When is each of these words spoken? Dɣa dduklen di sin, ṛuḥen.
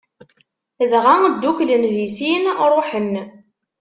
Dɣa 0.91 1.15
dduklen 1.33 1.83
di 1.93 2.07
sin, 2.15 2.43
ṛuḥen. 2.73 3.13